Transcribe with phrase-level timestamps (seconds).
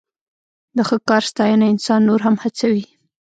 [0.75, 2.85] د ښه کار ستاینه انسان نور هم هڅوي.